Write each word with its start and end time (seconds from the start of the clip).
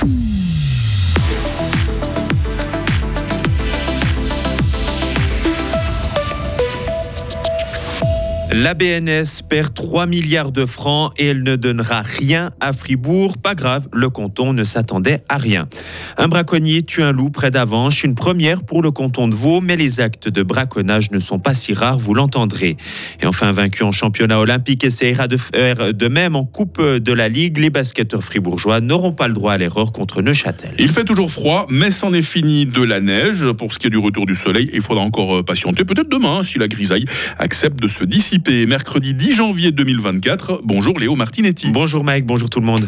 Mm. 0.00 0.37
La 8.60 8.74
BNS 8.74 9.44
perd 9.48 9.72
3 9.72 10.06
milliards 10.06 10.50
de 10.50 10.66
francs 10.66 11.12
et 11.16 11.26
elle 11.26 11.44
ne 11.44 11.54
donnera 11.54 12.02
rien 12.02 12.50
à 12.58 12.72
Fribourg. 12.72 13.38
Pas 13.38 13.54
grave, 13.54 13.86
le 13.92 14.08
canton 14.08 14.52
ne 14.52 14.64
s'attendait 14.64 15.22
à 15.28 15.38
rien. 15.38 15.68
Un 16.16 16.26
braconnier 16.26 16.82
tue 16.82 17.04
un 17.04 17.12
loup 17.12 17.30
près 17.30 17.52
d'Avanche, 17.52 18.02
une 18.02 18.16
première 18.16 18.64
pour 18.64 18.82
le 18.82 18.90
canton 18.90 19.28
de 19.28 19.34
Vaud, 19.36 19.60
mais 19.60 19.76
les 19.76 20.00
actes 20.00 20.28
de 20.28 20.42
braconnage 20.42 21.12
ne 21.12 21.20
sont 21.20 21.38
pas 21.38 21.54
si 21.54 21.72
rares, 21.72 22.00
vous 22.00 22.14
l'entendrez. 22.14 22.76
Et 23.22 23.26
enfin, 23.26 23.52
vaincu 23.52 23.84
en 23.84 23.92
championnat 23.92 24.40
olympique, 24.40 24.82
essaiera 24.82 25.28
de 25.28 25.36
faire 25.36 25.94
de 25.94 26.08
même 26.08 26.34
en 26.34 26.44
Coupe 26.44 26.82
de 26.82 27.12
la 27.12 27.28
Ligue. 27.28 27.58
Les 27.58 27.70
basketteurs 27.70 28.24
fribourgeois 28.24 28.80
n'auront 28.80 29.12
pas 29.12 29.28
le 29.28 29.34
droit 29.34 29.52
à 29.52 29.58
l'erreur 29.58 29.92
contre 29.92 30.20
Neuchâtel. 30.20 30.74
Il 30.80 30.90
fait 30.90 31.04
toujours 31.04 31.30
froid, 31.30 31.68
mais 31.70 31.92
c'en 31.92 32.12
est 32.12 32.22
fini 32.22 32.66
de 32.66 32.82
la 32.82 32.98
neige. 33.00 33.52
Pour 33.52 33.72
ce 33.72 33.78
qui 33.78 33.86
est 33.86 33.90
du 33.90 33.98
retour 33.98 34.26
du 34.26 34.34
soleil, 34.34 34.68
il 34.72 34.80
faudra 34.80 35.04
encore 35.04 35.44
patienter. 35.44 35.84
Peut-être 35.84 36.10
demain, 36.10 36.42
si 36.42 36.58
la 36.58 36.66
grisaille 36.66 37.04
accepte 37.38 37.80
de 37.80 37.86
se 37.86 38.02
dissiper 38.02 38.47
mercredi 38.48 39.14
10 39.14 39.32
janvier 39.36 39.72
2024. 39.72 40.60
Bonjour 40.64 40.98
Léo 40.98 41.16
Martinetti. 41.16 41.70
Bonjour 41.70 42.02
Mike, 42.02 42.24
bonjour 42.24 42.48
tout 42.48 42.60
le 42.60 42.66
monde. 42.66 42.86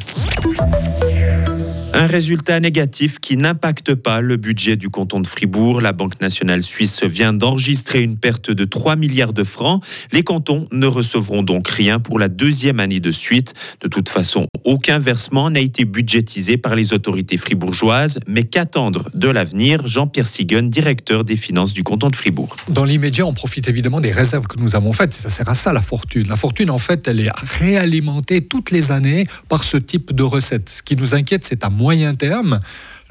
Un 2.00 2.06
résultat 2.06 2.58
négatif 2.60 3.18
qui 3.18 3.36
n'impacte 3.36 3.94
pas 3.94 4.22
le 4.22 4.38
budget 4.38 4.76
du 4.76 4.88
canton 4.88 5.20
de 5.20 5.26
Fribourg. 5.26 5.82
La 5.82 5.92
Banque 5.92 6.18
nationale 6.22 6.62
suisse 6.62 7.02
vient 7.02 7.34
d'enregistrer 7.34 8.00
une 8.00 8.16
perte 8.16 8.50
de 8.50 8.64
3 8.64 8.96
milliards 8.96 9.34
de 9.34 9.44
francs. 9.44 9.84
Les 10.10 10.22
cantons 10.22 10.66
ne 10.72 10.86
recevront 10.86 11.42
donc 11.42 11.68
rien 11.68 12.00
pour 12.00 12.18
la 12.18 12.28
deuxième 12.28 12.80
année 12.80 13.00
de 13.00 13.10
suite. 13.10 13.52
De 13.82 13.88
toute 13.88 14.08
façon, 14.08 14.46
aucun 14.64 14.98
versement 14.98 15.50
n'a 15.50 15.60
été 15.60 15.84
budgétisé 15.84 16.56
par 16.56 16.74
les 16.74 16.94
autorités 16.94 17.36
fribourgeoises. 17.36 18.18
Mais 18.26 18.44
qu'attendre 18.44 19.10
de 19.12 19.28
l'avenir? 19.28 19.86
Jean-Pierre 19.86 20.26
Sigun, 20.26 20.62
directeur 20.62 21.22
des 21.22 21.36
finances 21.36 21.74
du 21.74 21.82
canton 21.82 22.08
de 22.08 22.16
Fribourg. 22.16 22.56
Dans 22.70 22.84
l'immédiat, 22.84 23.26
on 23.26 23.34
profite 23.34 23.68
évidemment 23.68 24.00
des 24.00 24.12
réserves 24.12 24.46
que 24.46 24.58
nous 24.58 24.74
avons 24.74 24.94
faites. 24.94 25.12
Ça 25.12 25.28
sert 25.28 25.50
à 25.50 25.54
ça 25.54 25.74
la 25.74 25.82
fortune. 25.82 26.28
La 26.28 26.36
fortune, 26.36 26.70
en 26.70 26.78
fait, 26.78 27.06
elle 27.08 27.20
est 27.20 27.30
réalimentée 27.58 28.40
toutes 28.40 28.70
les 28.70 28.90
années 28.90 29.26
par 29.50 29.64
ce 29.64 29.76
type 29.76 30.14
de 30.14 30.22
recettes. 30.22 30.70
Ce 30.70 30.82
qui 30.82 30.96
nous 30.96 31.14
inquiète, 31.14 31.44
c'est 31.44 31.62
à 31.62 31.68
moyen 31.90 32.14
terme 32.14 32.60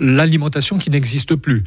l'alimentation 0.01 0.77
qui 0.77 0.89
n'existe 0.89 1.35
plus. 1.35 1.65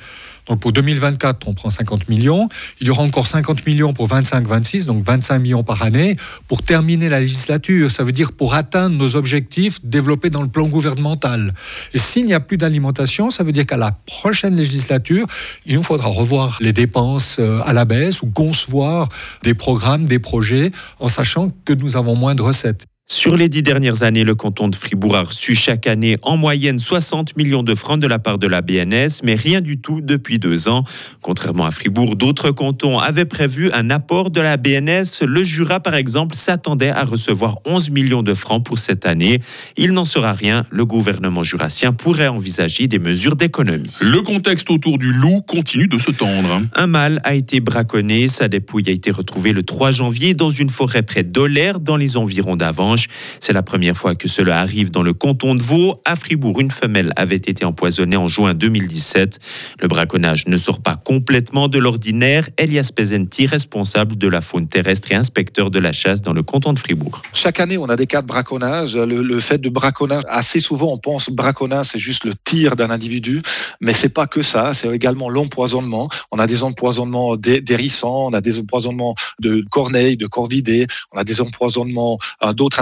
Donc 0.48 0.60
pour 0.60 0.72
2024, 0.72 1.46
on 1.46 1.52
prend 1.52 1.68
50 1.68 2.08
millions. 2.08 2.48
Il 2.80 2.86
y 2.86 2.90
aura 2.90 3.02
encore 3.02 3.26
50 3.26 3.66
millions 3.66 3.92
pour 3.92 4.08
25-26, 4.08 4.86
donc 4.86 5.04
25 5.04 5.38
millions 5.38 5.62
par 5.62 5.82
année. 5.82 6.16
Pour 6.48 6.62
terminer 6.62 7.10
la 7.10 7.20
législature, 7.20 7.90
ça 7.90 8.02
veut 8.02 8.12
dire 8.12 8.32
pour 8.32 8.54
atteindre 8.54 8.96
nos 8.96 9.14
objectifs 9.14 9.84
développés 9.84 10.30
dans 10.30 10.40
le 10.40 10.48
plan 10.48 10.66
gouvernemental. 10.66 11.52
Et 11.92 11.98
s'il 11.98 12.24
n'y 12.24 12.32
a 12.32 12.40
plus 12.40 12.56
d'alimentation, 12.56 13.28
ça 13.28 13.44
veut 13.44 13.52
dire 13.52 13.66
qu'à 13.66 13.76
la 13.76 13.92
prochaine 14.06 14.56
législature, 14.56 15.26
il 15.66 15.74
nous 15.74 15.82
faudra 15.82 16.08
revoir 16.08 16.56
les 16.62 16.72
dépenses 16.72 17.36
euh, 17.38 17.60
à 17.66 17.74
la 17.74 17.84
baisse 17.84 18.22
ou 18.22 18.30
concevoir 18.30 19.10
des 19.42 19.52
programmes, 19.52 20.06
des 20.06 20.18
projets, 20.18 20.70
en 21.00 21.08
sachant 21.08 21.52
que 21.66 21.74
nous 21.74 21.98
avons 21.98 22.16
moins 22.16 22.34
de 22.34 22.40
recettes. 22.40 22.86
Sur 23.22 23.36
les 23.36 23.48
dix 23.48 23.62
dernières 23.62 24.02
années, 24.02 24.24
le 24.24 24.34
canton 24.34 24.68
de 24.68 24.74
Fribourg 24.74 25.14
a 25.14 25.22
reçu 25.22 25.54
chaque 25.54 25.86
année 25.86 26.16
en 26.22 26.36
moyenne 26.36 26.78
60 26.78 27.36
millions 27.36 27.62
de 27.62 27.74
francs 27.74 28.00
de 28.00 28.06
la 28.06 28.18
part 28.18 28.38
de 28.38 28.46
la 28.46 28.62
BNS, 28.62 29.20
mais 29.22 29.34
rien 29.34 29.60
du 29.60 29.78
tout 29.78 30.00
depuis 30.00 30.38
deux 30.38 30.66
ans. 30.66 30.82
Contrairement 31.20 31.66
à 31.66 31.70
Fribourg, 31.70 32.16
d'autres 32.16 32.50
cantons 32.50 32.98
avaient 32.98 33.24
prévu 33.24 33.70
un 33.72 33.90
apport 33.90 34.30
de 34.30 34.40
la 34.40 34.56
BNS. 34.56 35.24
Le 35.24 35.42
Jura, 35.42 35.78
par 35.78 35.94
exemple, 35.94 36.34
s'attendait 36.34 36.90
à 36.90 37.04
recevoir 37.04 37.58
11 37.66 37.90
millions 37.90 38.22
de 38.22 38.34
francs 38.34 38.64
pour 38.64 38.78
cette 38.78 39.04
année. 39.04 39.40
Il 39.76 39.92
n'en 39.92 40.04
sera 40.04 40.32
rien. 40.32 40.64
Le 40.70 40.84
gouvernement 40.84 41.42
jurassien 41.42 41.92
pourrait 41.92 42.28
envisager 42.28 42.88
des 42.88 42.98
mesures 42.98 43.36
d'économie. 43.36 43.94
Le 44.00 44.22
contexte 44.22 44.70
autour 44.70 44.98
du 44.98 45.12
loup 45.12 45.42
continue 45.42 45.86
de 45.86 45.98
se 45.98 46.10
tendre. 46.10 46.62
Un 46.74 46.86
mâle 46.86 47.20
a 47.24 47.34
été 47.34 47.60
braconné. 47.60 48.26
Sa 48.28 48.48
dépouille 48.48 48.88
a 48.88 48.92
été 48.92 49.10
retrouvée 49.10 49.52
le 49.52 49.62
3 49.62 49.90
janvier 49.90 50.34
dans 50.34 50.50
une 50.50 50.70
forêt 50.70 51.02
près 51.02 51.24
d'Olaire, 51.24 51.78
dans 51.78 51.96
les 51.96 52.16
environs 52.16 52.56
d'Avanche. 52.56 53.01
C'est 53.40 53.52
la 53.52 53.62
première 53.62 53.96
fois 53.96 54.14
que 54.14 54.28
cela 54.28 54.60
arrive 54.60 54.90
dans 54.90 55.02
le 55.02 55.12
canton 55.12 55.54
de 55.54 55.62
Vaud. 55.62 56.00
À 56.04 56.16
Fribourg, 56.16 56.60
une 56.60 56.70
femelle 56.70 57.12
avait 57.16 57.36
été 57.36 57.64
empoisonnée 57.64 58.16
en 58.16 58.28
juin 58.28 58.54
2017. 58.54 59.38
Le 59.80 59.88
braconnage 59.88 60.46
ne 60.46 60.56
sort 60.56 60.80
pas 60.80 60.96
complètement 60.96 61.68
de 61.68 61.78
l'ordinaire. 61.78 62.48
Elias 62.58 62.90
Pezenti, 62.94 63.46
responsable 63.46 64.16
de 64.16 64.28
la 64.28 64.40
faune 64.40 64.68
terrestre 64.68 65.12
et 65.12 65.14
inspecteur 65.14 65.70
de 65.70 65.78
la 65.78 65.92
chasse 65.92 66.22
dans 66.22 66.32
le 66.32 66.42
canton 66.42 66.72
de 66.72 66.78
Fribourg. 66.78 67.22
Chaque 67.32 67.60
année, 67.60 67.78
on 67.78 67.88
a 67.88 67.96
des 67.96 68.06
cas 68.06 68.22
de 68.22 68.26
braconnage. 68.26 68.96
Le, 68.96 69.40
fait 69.40 69.58
de 69.58 69.68
braconnage, 69.68 70.22
assez 70.28 70.60
souvent, 70.60 70.92
on 70.92 70.98
pense 70.98 71.30
braconnage, 71.30 71.86
c'est 71.92 71.98
juste 71.98 72.24
le 72.24 72.32
tir 72.44 72.76
d'un 72.76 72.90
individu, 72.90 73.42
mais 73.80 73.92
c'est 73.92 74.08
pas 74.08 74.26
que 74.26 74.42
ça. 74.42 74.74
C'est 74.74 74.88
également 74.94 75.28
l'empoisonnement. 75.28 76.08
On 76.30 76.38
a 76.38 76.46
des 76.46 76.62
empoisonnements 76.62 77.36
d'hérissons, 77.36 78.28
on 78.30 78.32
a 78.32 78.40
des 78.40 78.58
empoisonnements 78.58 79.14
de 79.40 79.64
corneilles, 79.70 80.16
de 80.16 80.26
corvidés, 80.26 80.86
on 81.12 81.18
a 81.18 81.24
des 81.24 81.40
empoisonnements 81.40 82.18
euh, 82.42 82.52
d'autres 82.52 82.80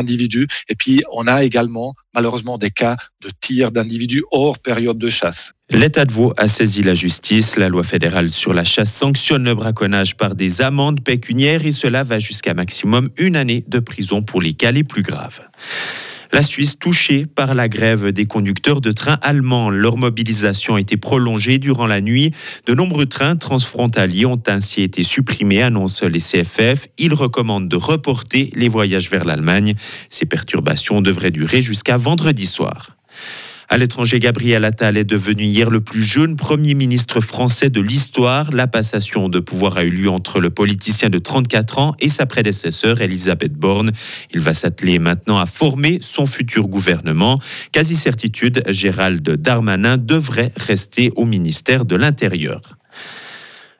Et 0.68 0.74
puis, 0.74 1.02
on 1.12 1.26
a 1.26 1.44
également, 1.44 1.94
malheureusement, 2.14 2.58
des 2.58 2.70
cas 2.70 2.96
de 3.22 3.30
tir 3.40 3.72
d'individus 3.72 4.24
hors 4.30 4.58
période 4.58 4.98
de 4.98 5.10
chasse. 5.10 5.52
L'État 5.70 6.04
de 6.04 6.12
Vaud 6.12 6.34
a 6.36 6.48
saisi 6.48 6.82
la 6.82 6.94
justice. 6.94 7.56
La 7.56 7.68
loi 7.68 7.84
fédérale 7.84 8.30
sur 8.30 8.52
la 8.52 8.64
chasse 8.64 8.92
sanctionne 8.92 9.44
le 9.44 9.54
braconnage 9.54 10.16
par 10.16 10.34
des 10.34 10.62
amendes 10.62 11.02
pécuniaires 11.02 11.64
et 11.64 11.72
cela 11.72 12.02
va 12.02 12.18
jusqu'à 12.18 12.54
maximum 12.54 13.08
une 13.18 13.36
année 13.36 13.64
de 13.68 13.78
prison 13.78 14.22
pour 14.22 14.42
les 14.42 14.54
cas 14.54 14.72
les 14.72 14.84
plus 14.84 15.02
graves. 15.02 15.40
La 16.32 16.44
Suisse 16.44 16.78
touchée 16.78 17.26
par 17.26 17.54
la 17.54 17.68
grève 17.68 18.12
des 18.12 18.24
conducteurs 18.24 18.80
de 18.80 18.92
trains 18.92 19.18
allemands. 19.20 19.68
Leur 19.68 19.96
mobilisation 19.96 20.76
a 20.76 20.80
été 20.80 20.96
prolongée 20.96 21.58
durant 21.58 21.88
la 21.88 22.00
nuit. 22.00 22.32
De 22.66 22.74
nombreux 22.74 23.06
trains 23.06 23.34
transfrontaliers 23.34 24.26
ont 24.26 24.42
ainsi 24.46 24.82
été 24.82 25.02
supprimés, 25.02 25.62
annoncent 25.62 26.06
les 26.06 26.20
CFF. 26.20 26.86
Ils 26.98 27.14
recommandent 27.14 27.68
de 27.68 27.76
reporter 27.76 28.52
les 28.54 28.68
voyages 28.68 29.10
vers 29.10 29.24
l'Allemagne. 29.24 29.74
Ces 30.08 30.24
perturbations 30.24 31.02
devraient 31.02 31.32
durer 31.32 31.62
jusqu'à 31.62 31.96
vendredi 31.96 32.46
soir. 32.46 32.99
À 33.72 33.78
l'étranger, 33.78 34.18
Gabriel 34.18 34.64
Attal 34.64 34.96
est 34.96 35.04
devenu 35.04 35.44
hier 35.44 35.70
le 35.70 35.80
plus 35.80 36.02
jeune 36.02 36.34
Premier 36.34 36.74
ministre 36.74 37.20
français 37.20 37.70
de 37.70 37.80
l'histoire. 37.80 38.50
La 38.50 38.66
passation 38.66 39.28
de 39.28 39.38
pouvoir 39.38 39.76
a 39.76 39.84
eu 39.84 39.90
lieu 39.90 40.10
entre 40.10 40.40
le 40.40 40.50
politicien 40.50 41.08
de 41.08 41.18
34 41.18 41.78
ans 41.78 41.94
et 42.00 42.08
sa 42.08 42.26
prédécesseur 42.26 43.00
Elisabeth 43.00 43.52
Borne. 43.52 43.92
Il 44.34 44.40
va 44.40 44.54
s'atteler 44.54 44.98
maintenant 44.98 45.38
à 45.38 45.46
former 45.46 46.00
son 46.02 46.26
futur 46.26 46.66
gouvernement. 46.66 47.38
Quasi 47.70 47.94
certitude, 47.94 48.64
Gérald 48.66 49.22
Darmanin 49.22 49.98
devrait 49.98 50.50
rester 50.56 51.12
au 51.14 51.24
ministère 51.24 51.84
de 51.84 51.94
l'Intérieur. 51.94 52.76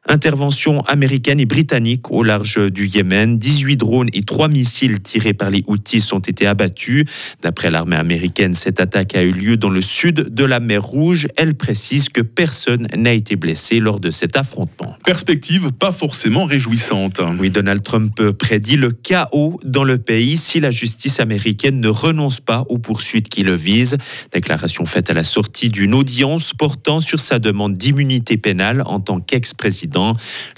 Intervention 0.08 0.80
américaine 0.82 1.40
et 1.40 1.46
britannique 1.46 2.10
au 2.10 2.22
large 2.22 2.58
du 2.70 2.86
Yémen. 2.86 3.38
18 3.38 3.76
drones 3.76 4.08
et 4.14 4.22
3 4.22 4.48
missiles 4.48 5.00
tirés 5.02 5.34
par 5.34 5.50
les 5.50 5.62
Houthis 5.66 6.08
ont 6.12 6.20
été 6.20 6.46
abattus. 6.46 7.04
D'après 7.42 7.70
l'armée 7.70 7.96
américaine, 7.96 8.54
cette 8.54 8.80
attaque 8.80 9.14
a 9.14 9.22
eu 9.22 9.30
lieu 9.30 9.58
dans 9.58 9.68
le 9.68 9.82
sud 9.82 10.34
de 10.34 10.44
la 10.44 10.58
mer 10.58 10.82
Rouge. 10.82 11.28
Elle 11.36 11.54
précise 11.54 12.08
que 12.08 12.22
personne 12.22 12.88
n'a 12.96 13.12
été 13.12 13.36
blessé 13.36 13.78
lors 13.78 14.00
de 14.00 14.10
cet 14.10 14.36
affrontement. 14.36 14.96
Perspective 15.04 15.70
pas 15.70 15.92
forcément 15.92 16.46
réjouissante. 16.46 17.20
Oui, 17.38 17.50
Donald 17.50 17.82
Trump 17.82 18.32
prédit 18.32 18.76
le 18.76 18.92
chaos 18.92 19.60
dans 19.64 19.84
le 19.84 19.98
pays 19.98 20.38
si 20.38 20.60
la 20.60 20.70
justice 20.70 21.20
américaine 21.20 21.78
ne 21.78 21.88
renonce 21.88 22.40
pas 22.40 22.64
aux 22.70 22.78
poursuites 22.78 23.28
qui 23.28 23.42
le 23.42 23.54
visent. 23.54 23.98
Déclaration 24.32 24.86
faite 24.86 25.10
à 25.10 25.14
la 25.14 25.24
sortie 25.24 25.68
d'une 25.68 25.94
audience 25.94 26.52
portant 26.54 27.00
sur 27.00 27.20
sa 27.20 27.38
demande 27.38 27.74
d'immunité 27.74 28.38
pénale 28.38 28.82
en 28.86 28.98
tant 28.98 29.20
qu'ex-président 29.20 29.99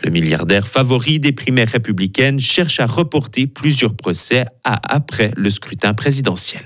le 0.03 0.11
milliardaire 0.11 0.67
favori 0.67 1.19
des 1.19 1.33
primaires 1.33 1.69
républicaines 1.69 2.41
cherche 2.41 2.81
à 2.81 2.87
reporter 2.87 3.47
plusieurs 3.47 3.95
procès 3.95 4.45
à 4.65 4.95
après 4.95 5.33
le 5.37 5.51
scrutin 5.51 5.95
présidentiel. 5.95 6.63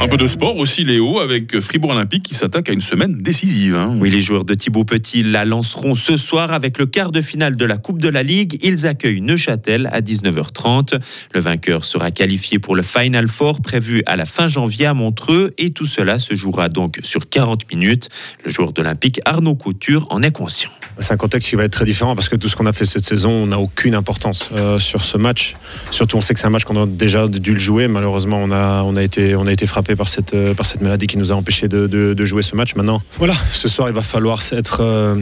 Un 0.00 0.06
peu 0.06 0.16
de 0.16 0.28
sport 0.28 0.56
aussi, 0.56 0.84
Léo, 0.84 1.18
avec 1.18 1.58
Fribourg 1.58 1.90
Olympique 1.90 2.22
qui 2.22 2.34
s'attaque 2.34 2.68
à 2.68 2.72
une 2.72 2.80
semaine 2.80 3.20
décisive. 3.20 3.74
Hein. 3.74 3.96
Oui, 3.98 4.10
les 4.10 4.20
joueurs 4.20 4.44
de 4.44 4.54
Thibaut 4.54 4.84
Petit 4.84 5.24
la 5.24 5.44
lanceront 5.44 5.96
ce 5.96 6.16
soir 6.16 6.52
avec 6.52 6.78
le 6.78 6.86
quart 6.86 7.10
de 7.10 7.20
finale 7.20 7.56
de 7.56 7.64
la 7.64 7.78
Coupe 7.78 8.00
de 8.00 8.08
la 8.08 8.22
Ligue. 8.22 8.58
Ils 8.62 8.86
accueillent 8.86 9.20
Neuchâtel 9.20 9.88
à 9.92 10.00
19h30. 10.00 11.00
Le 11.34 11.40
vainqueur 11.40 11.84
sera 11.84 12.12
qualifié 12.12 12.60
pour 12.60 12.76
le 12.76 12.82
Final 12.82 13.26
Four 13.26 13.60
prévu 13.60 14.04
à 14.06 14.14
la 14.14 14.24
fin 14.24 14.46
janvier 14.46 14.86
à 14.86 14.94
Montreux 14.94 15.52
et 15.58 15.70
tout 15.70 15.86
cela 15.86 16.20
se 16.20 16.36
jouera 16.36 16.68
donc 16.68 17.00
sur 17.02 17.28
40 17.28 17.68
minutes. 17.72 18.08
Le 18.44 18.52
joueur 18.52 18.72
d'Olympique 18.72 19.20
Arnaud 19.24 19.56
Couture 19.56 20.06
en 20.10 20.22
est 20.22 20.30
conscient. 20.30 20.70
C'est 21.00 21.12
un 21.12 21.16
contexte 21.16 21.48
qui 21.48 21.56
va 21.56 21.64
être 21.64 21.72
très 21.72 21.84
différent 21.84 22.14
parce 22.14 22.28
que 22.28 22.36
tout 22.36 22.48
ce 22.48 22.56
qu'on 22.56 22.66
a 22.66 22.72
fait 22.72 22.84
cette 22.84 23.04
saison 23.04 23.46
n'a 23.46 23.58
aucune 23.58 23.94
importance 23.94 24.50
euh, 24.56 24.78
sur 24.78 25.04
ce 25.04 25.16
match. 25.16 25.54
Surtout, 25.90 26.16
on 26.16 26.20
sait 26.20 26.34
que 26.34 26.40
c'est 26.40 26.46
un 26.46 26.50
match 26.50 26.64
qu'on 26.64 26.82
a 26.82 26.86
déjà 26.86 27.28
dû 27.28 27.52
le 27.52 27.58
jouer. 27.58 27.88
Malheureusement, 27.88 28.40
on 28.42 28.50
a, 28.50 28.82
on 28.82 28.96
a, 28.96 29.02
été, 29.02 29.36
on 29.36 29.46
a 29.46 29.52
été 29.52 29.66
frappé 29.66 29.87
par 29.96 30.08
cette, 30.08 30.34
euh, 30.34 30.54
par 30.54 30.66
cette 30.66 30.80
maladie 30.80 31.06
qui 31.06 31.18
nous 31.18 31.32
a 31.32 31.34
empêché 31.34 31.68
de, 31.68 31.86
de, 31.86 32.14
de 32.14 32.24
jouer 32.24 32.42
ce 32.42 32.56
match. 32.56 32.74
Maintenant, 32.74 33.02
voilà, 33.16 33.34
ce 33.52 33.68
soir, 33.68 33.88
il 33.88 33.94
va 33.94 34.02
falloir 34.02 34.40
être, 34.52 34.80
euh, 34.80 35.16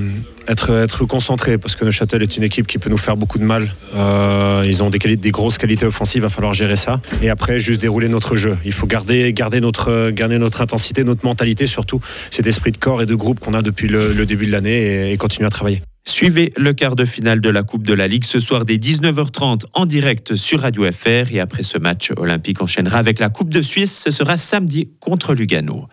être, 0.48 0.70
être 0.70 1.04
concentré 1.04 1.58
parce 1.58 1.74
que 1.74 1.84
Neuchâtel 1.84 2.22
est 2.22 2.36
une 2.36 2.42
équipe 2.42 2.66
qui 2.66 2.78
peut 2.78 2.90
nous 2.90 2.98
faire 2.98 3.16
beaucoup 3.16 3.38
de 3.38 3.44
mal. 3.44 3.68
Euh, 3.94 4.64
ils 4.66 4.82
ont 4.82 4.90
des, 4.90 4.98
des 4.98 5.30
grosses 5.30 5.58
qualités 5.58 5.86
offensives, 5.86 6.20
il 6.20 6.22
va 6.22 6.28
falloir 6.28 6.54
gérer 6.54 6.76
ça. 6.76 7.00
Et 7.22 7.30
après, 7.30 7.58
juste 7.60 7.80
dérouler 7.80 8.08
notre 8.08 8.36
jeu. 8.36 8.56
Il 8.64 8.72
faut 8.72 8.86
garder, 8.86 9.32
garder, 9.32 9.60
notre, 9.60 10.10
garder 10.10 10.38
notre 10.38 10.60
intensité, 10.60 11.04
notre 11.04 11.24
mentalité 11.24 11.66
surtout, 11.66 12.00
cet 12.30 12.46
esprit 12.46 12.72
de 12.72 12.78
corps 12.78 13.02
et 13.02 13.06
de 13.06 13.14
groupe 13.14 13.40
qu'on 13.40 13.54
a 13.54 13.62
depuis 13.62 13.88
le, 13.88 14.12
le 14.12 14.26
début 14.26 14.46
de 14.46 14.52
l'année 14.52 15.10
et, 15.10 15.12
et 15.12 15.16
continuer 15.16 15.46
à 15.46 15.50
travailler. 15.50 15.82
Suivez 16.08 16.52
le 16.56 16.72
quart 16.72 16.94
de 16.94 17.04
finale 17.04 17.40
de 17.40 17.50
la 17.50 17.64
Coupe 17.64 17.84
de 17.84 17.92
la 17.92 18.06
Ligue 18.06 18.24
ce 18.24 18.38
soir 18.38 18.64
dès 18.64 18.76
19h30 18.76 19.64
en 19.74 19.86
direct 19.86 20.36
sur 20.36 20.60
Radio 20.60 20.90
FR. 20.90 21.32
Et 21.32 21.40
après 21.40 21.64
ce 21.64 21.78
match, 21.78 22.12
Olympique 22.16 22.62
enchaînera 22.62 22.98
avec 22.98 23.18
la 23.18 23.28
Coupe 23.28 23.52
de 23.52 23.60
Suisse. 23.60 24.02
Ce 24.04 24.12
sera 24.12 24.36
samedi 24.36 24.88
contre 25.00 25.34
Lugano. 25.34 25.88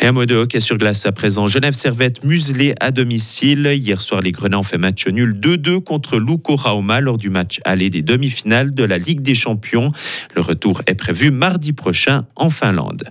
Et 0.00 0.06
un 0.06 0.12
mot 0.12 0.26
de 0.26 0.34
hockey 0.34 0.58
sur 0.58 0.76
glace 0.76 1.06
à 1.06 1.12
présent. 1.12 1.46
Genève 1.46 1.72
Servette 1.72 2.24
muselé 2.24 2.74
à 2.80 2.90
domicile. 2.90 3.72
Hier 3.76 4.00
soir, 4.00 4.20
les 4.20 4.32
Grenats 4.32 4.58
ont 4.58 4.64
fait 4.64 4.76
match 4.76 5.06
nul 5.06 5.38
2-2 5.40 5.82
contre 5.82 6.18
Luko 6.18 6.56
Rauma 6.56 7.00
lors 7.00 7.16
du 7.16 7.30
match 7.30 7.60
aller 7.64 7.90
des 7.90 8.02
demi-finales 8.02 8.74
de 8.74 8.82
la 8.82 8.98
Ligue 8.98 9.20
des 9.20 9.36
Champions. 9.36 9.92
Le 10.34 10.40
retour 10.40 10.82
est 10.86 10.96
prévu 10.96 11.30
mardi 11.30 11.72
prochain 11.72 12.26
en 12.34 12.50
Finlande. 12.50 13.04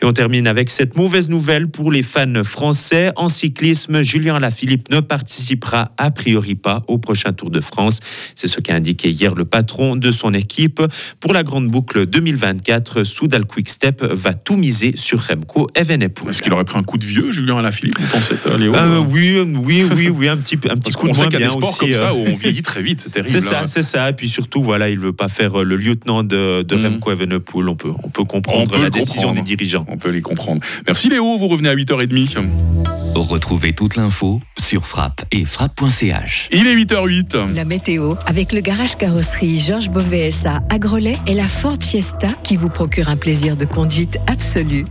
Et 0.00 0.06
on 0.06 0.12
termine 0.12 0.46
avec 0.46 0.70
cette 0.70 0.96
mauvaise 0.96 1.28
nouvelle 1.28 1.68
pour 1.68 1.90
les 1.90 2.04
fans 2.04 2.44
français. 2.44 3.10
En 3.16 3.28
cyclisme, 3.28 4.02
Julien 4.02 4.38
Lafilippe 4.38 4.88
ne 4.90 5.00
participera 5.00 5.79
a 5.98 6.10
priori 6.10 6.54
pas 6.54 6.82
au 6.88 6.98
prochain 6.98 7.32
Tour 7.32 7.50
de 7.50 7.60
France. 7.60 8.00
C'est 8.34 8.48
ce 8.48 8.60
qu'a 8.60 8.74
indiqué 8.74 9.10
hier 9.10 9.34
le 9.34 9.44
patron 9.44 9.96
de 9.96 10.10
son 10.10 10.34
équipe. 10.34 10.82
Pour 11.20 11.32
la 11.32 11.42
grande 11.42 11.68
boucle 11.68 12.06
2024, 12.06 13.04
Soudal 13.04 13.44
Quickstep 13.44 14.02
va 14.02 14.34
tout 14.34 14.56
miser 14.56 14.92
sur 14.96 15.20
Remco 15.20 15.68
Evenepoel. 15.74 16.30
Est-ce 16.30 16.42
qu'il 16.42 16.52
aurait 16.52 16.64
pris 16.64 16.78
un 16.78 16.82
coup 16.82 16.98
de 16.98 17.04
vieux, 17.06 17.30
Julien 17.32 17.58
Alaphilippe, 17.58 17.98
vous 17.98 18.06
pensez, 18.08 18.34
euh, 18.46 18.58
Léo 18.58 18.74
Euh, 18.74 18.98
oui, 19.08 19.38
oui, 19.40 19.84
oui, 19.94 20.08
oui, 20.08 20.28
un 20.28 20.36
petit, 20.36 20.56
un 20.68 20.76
petit 20.76 20.92
Parce 20.92 20.96
coup 20.96 21.08
de 21.08 21.16
moins 21.16 21.28
qu'il 21.28 21.32
y 21.40 21.42
a 21.42 21.46
bien 21.46 21.48
des 21.48 21.52
sports 21.52 21.70
aussi. 21.70 21.78
comme 21.78 21.92
ça 21.94 22.10
euh, 22.10 22.14
où 22.14 22.24
on 22.28 22.36
vieillit 22.36 22.62
très 22.62 22.82
vite, 22.82 23.00
c'est 23.02 23.10
terrible. 23.10 23.30
C'est 23.40 23.40
ça, 23.40 23.62
hein. 23.62 23.66
c'est 23.66 23.82
ça. 23.82 24.10
Et 24.10 24.12
puis 24.12 24.28
surtout, 24.28 24.62
voilà, 24.62 24.88
il 24.90 24.98
veut 24.98 25.12
pas 25.12 25.28
faire 25.28 25.60
euh, 25.60 25.64
le 25.64 25.76
lieutenant 25.76 26.22
de, 26.24 26.62
de 26.62 26.76
Mhm. 26.76 26.84
Remco 26.94 27.12
Evenepoel. 27.12 27.68
On 27.68 27.76
peut, 27.76 27.92
on 28.02 28.08
peut 28.08 28.24
comprendre 28.24 28.62
On 28.72 28.76
peut 28.76 28.82
la 28.82 28.90
décision 28.90 29.14
comprendre. 29.28 29.36
des 29.42 29.56
dirigeants. 29.56 29.84
On 29.88 29.96
peut 29.98 30.10
les 30.10 30.20
comprendre. 30.22 30.60
Merci 30.86 31.08
Léo, 31.08 31.36
vous 31.38 31.46
revenez 31.48 31.68
à 31.68 31.74
8h30. 31.74 32.79
Retrouvez 33.14 33.72
toute 33.72 33.96
l'info 33.96 34.40
sur 34.58 34.86
frappe 34.86 35.24
et 35.32 35.44
frappe.ch. 35.44 36.48
Il 36.52 36.66
est 36.66 36.74
8h08. 36.74 37.54
La 37.54 37.64
météo, 37.64 38.14
avec 38.26 38.52
le 38.52 38.60
garage 38.60 38.96
carrosserie 38.96 39.58
Georges 39.58 39.90
Beauvais 39.90 40.30
à 40.46 40.78
Grelais 40.78 41.18
et 41.26 41.34
la 41.34 41.48
Ford 41.48 41.78
Fiesta 41.80 42.28
qui 42.44 42.56
vous 42.56 42.68
procure 42.68 43.08
un 43.08 43.16
plaisir 43.16 43.56
de 43.56 43.64
conduite 43.64 44.18
absolu. 44.26 44.84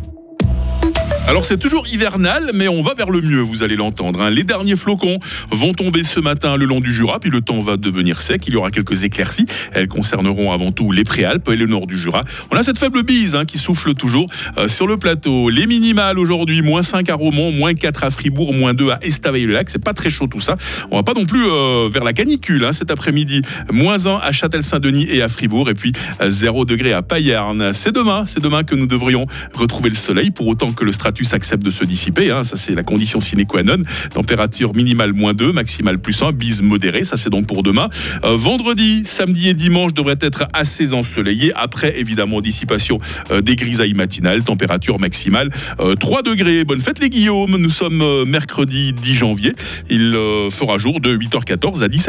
Alors 1.30 1.46
c'est 1.46 1.60
toujours 1.60 1.86
hivernal, 1.88 2.50
mais 2.56 2.68
on 2.68 2.82
va 2.82 2.96
vers 2.96 3.12
le 3.12 3.22
mieux, 3.22 3.40
vous 3.40 3.62
allez 3.62 3.76
l'entendre. 3.76 4.20
hein. 4.20 4.32
Les 4.32 4.44
derniers 4.44 4.76
flocons 4.76 5.20
vont 5.52 5.74
tomber 5.74 6.04
ce 6.04 6.20
matin 6.20 6.58
le 6.58 6.66
long 6.66 6.82
du 6.82 6.92
Jura, 6.92 7.20
puis 7.20 7.30
le 7.30 7.42
temps 7.42 7.60
va 7.60 7.78
devenir 7.78 8.20
sec. 8.20 8.48
Il 8.48 8.54
y 8.54 8.56
aura 8.56 8.72
quelques 8.72 9.04
éclaircies. 9.04 9.46
Elles 9.74 9.88
concerneront 9.88 10.52
avant 10.52 10.72
tout 10.72 10.92
les 10.92 11.04
Préalpes 11.04 11.48
et 11.50 11.56
le 11.56 11.68
nord 11.68 11.86
du 11.86 11.96
Jura. 11.96 12.24
On 12.50 12.56
a 12.56 12.64
cette 12.64 12.80
faible 12.80 13.04
bise 13.04 13.36
hein, 13.36 13.46
qui 13.46 13.60
souffle 13.60 13.94
toujours 13.94 14.26
euh, 14.58 14.68
sur 14.68 14.88
le 14.88 14.98
plateau. 14.98 15.50
Les 15.50 15.68
minimales 15.68 16.18
aujourd'hui, 16.18 16.64
moins 16.64 16.82
5 16.82 17.08
à 17.10 17.14
Romont, 17.16 17.52
moins 17.52 17.76
4 17.76 18.06
à 18.06 18.10
Fribourg, 18.10 18.52
moins 18.52 18.74
2 18.74 18.90
à 18.90 18.98
Estavayer-le-Lac. 19.04 19.70
C'est 19.70 19.84
pas 19.84 19.94
très 19.94 20.10
chaud 20.10 20.26
tout 20.26 20.40
ça. 20.40 20.58
On 20.90 20.96
va 20.96 21.04
pas 21.04 21.14
non 21.14 21.28
plus 21.28 21.46
euh, 21.46 21.90
vers 21.94 22.06
la 22.06 22.14
canicule 22.14 22.66
hein, 22.66 22.74
cet 22.74 22.90
après-midi. 22.90 23.44
Moins 23.72 24.08
1 24.08 24.16
à 24.24 24.32
Châtel-Saint-Denis 24.32 25.08
et 25.12 25.22
à 25.22 25.30
Fribourg, 25.30 25.70
et 25.70 25.76
puis 25.76 25.92
euh, 26.22 26.32
0 26.32 26.66
degré 26.66 26.92
à 26.92 27.04
Payerne. 27.04 27.72
C'est 27.74 27.92
demain, 27.92 28.24
c'est 28.26 28.42
demain 28.42 28.64
que 28.64 28.74
nous 28.74 28.88
devrions 28.88 29.28
retrouver 29.54 29.92
le 29.92 29.96
soleil, 29.96 30.32
pour 30.32 30.48
autant 30.48 30.72
que 30.72 30.84
le 30.84 30.92
stratus 30.92 31.19
accepte 31.34 31.64
de 31.64 31.72
se 31.72 31.84
dissiper. 31.84 32.32
hein. 32.32 32.44
Ça, 32.44 32.56
c'est 32.56 32.74
la 32.74 32.84
condition 32.84 33.20
sine 33.20 33.46
qua 33.46 33.64
non. 33.64 33.78
Température 34.14 34.76
minimale 34.76 35.14
moins 35.14 35.34
2, 35.34 35.52
maximale 35.52 36.00
plus 36.00 36.22
1, 36.22 36.32
bise 36.32 36.62
modérée. 36.62 37.04
Ça, 37.04 37.18
c'est 37.18 37.30
donc 37.30 37.48
pour 37.48 37.64
demain. 37.64 37.90
Euh, 38.24 38.36
vendredi, 38.36 39.04
samedi 39.06 39.50
et 39.50 39.54
dimanche 39.54 39.94
devraient 39.94 40.18
être 40.22 40.46
assez 40.54 40.94
ensoleillés. 40.94 41.52
Après, 41.56 42.00
évidemment, 42.00 42.42
dissipation 42.42 43.00
euh, 43.32 43.42
des 43.42 43.56
grisailles 43.56 43.94
matinales. 43.94 44.44
Température 44.44 45.00
maximale 45.00 45.50
euh, 45.80 45.96
3 45.96 46.24
degrés. 46.24 46.64
Bonne 46.64 46.80
fête, 46.82 47.00
les 47.00 47.10
Guillaume. 47.10 47.58
Nous 47.58 47.70
sommes 47.70 48.02
euh, 48.02 48.26
mercredi 48.26 48.94
10 48.94 49.14
janvier. 49.16 49.54
Il 49.90 50.12
fera 50.52 50.78
jour 50.78 51.00
de 51.00 51.16
8h14 51.16 51.84
à 51.84 51.88
17h. 51.88 52.00